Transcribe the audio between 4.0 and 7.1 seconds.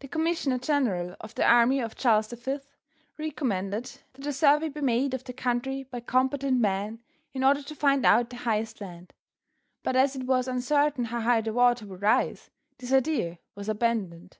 that a survey be made of the country by competent men